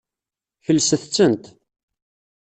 [0.65, 1.43] Kelset-tent.